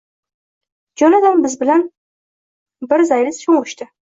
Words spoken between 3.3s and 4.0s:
sho‘ng‘ishdi.